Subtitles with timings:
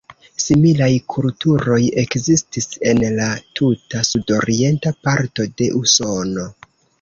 [0.43, 3.27] Similaj kulturoj ekzistis en la
[3.61, 6.49] tuta sudorienta parto de Usono.